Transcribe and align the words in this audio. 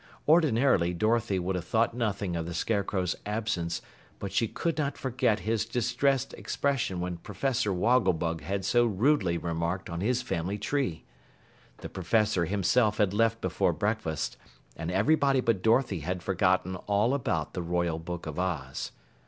Ordinarily 0.27 0.95
Dorothy 0.95 1.37
would 1.37 1.55
have 1.55 1.63
thought 1.65 1.95
nothing 1.95 2.35
of 2.35 2.47
the 2.47 2.55
Scarecrow's 2.55 3.15
absence, 3.23 3.83
but 4.17 4.31
she 4.31 4.47
could 4.47 4.75
not 4.79 4.97
forget 4.97 5.41
his 5.41 5.63
distressed 5.63 6.33
expression 6.33 6.99
when 6.99 7.17
Professor 7.17 7.71
Wogglebug 7.71 8.41
had 8.41 8.65
so 8.65 8.83
rudely 8.83 9.37
remarked 9.37 9.91
on 9.91 10.01
his 10.01 10.23
family 10.23 10.57
tree. 10.57 11.03
The 11.81 11.89
Professor 11.89 12.45
himself 12.45 12.97
had 12.97 13.13
left 13.13 13.41
before 13.41 13.73
breakfast, 13.73 14.37
and 14.75 14.89
everybody 14.89 15.39
but 15.39 15.61
Dorothy 15.61 15.99
had 15.99 16.23
forgotten 16.23 16.77
all 16.87 17.13
about 17.13 17.53
the 17.53 17.61
Royal 17.61 17.99
Book 17.99 18.25
of 18.25 18.39
Oz. 18.39 18.91